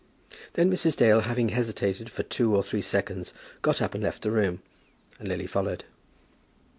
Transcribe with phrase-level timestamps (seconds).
[0.53, 0.95] Then Mrs.
[0.97, 4.63] Dale, having hesitated for two or three seconds, got up and left the room,
[5.19, 5.83] and Lily followed.